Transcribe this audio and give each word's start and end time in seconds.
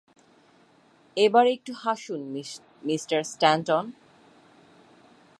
এবার 1.17 1.45
একটু 1.47 1.71
হাসুন, 1.73 2.21
mister 2.85 3.19
Stanton. 3.23 3.85